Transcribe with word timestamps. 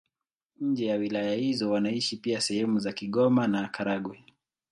Nje 0.59 0.87
na 0.89 0.95
wilaya 0.97 1.35
hizo 1.35 1.71
wanaishi 1.71 2.17
pia 2.17 2.41
sehemu 2.41 2.79
za 2.79 2.93
Kigoma 2.93 3.47
na 3.47 3.67
Karagwe. 3.67 4.23